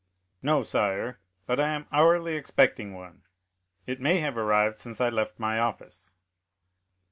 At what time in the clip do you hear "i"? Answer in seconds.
1.59-1.67, 4.99-5.09